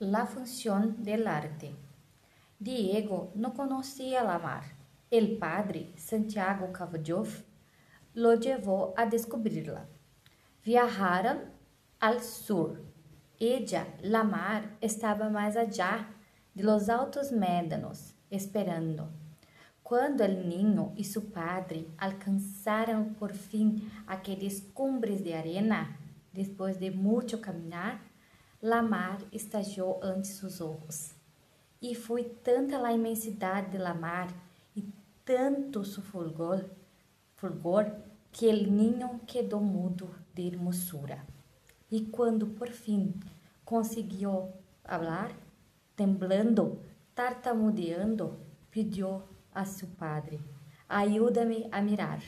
[0.00, 1.74] La función del arte.
[2.58, 4.62] Diego no conocía la mar.
[5.10, 7.28] El padre, Santiago Cavallov,
[8.14, 9.86] lo llevó a descubrirla.
[10.64, 11.40] Viajaron
[11.98, 12.82] al sur.
[13.38, 16.08] Ella, la mar, estaba más allá
[16.54, 19.10] de los altos médanos, esperando.
[19.82, 25.94] Quando el niño e su padre alcançaram por fim aqueles cumbres de arena,
[26.32, 28.00] depois de muito caminhar,
[28.62, 31.14] La mar estallou ante seus olhos.
[31.80, 34.28] E foi tanta a imensidade de la mar
[34.76, 34.84] e
[35.24, 36.68] tanto su fulgor,
[37.36, 37.90] fulgor
[38.30, 41.26] que el niño quedou mudo de hermosura.
[41.90, 43.14] E quando por fim
[43.64, 44.52] conseguiu
[44.84, 45.32] falar,
[45.96, 46.82] temblando,
[47.14, 48.38] tartamudeando,
[48.70, 49.22] pediu
[49.54, 50.38] a seu padre:
[50.86, 52.20] Ajuda-me a mirar.